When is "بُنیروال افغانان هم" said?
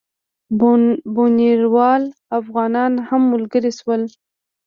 1.15-3.21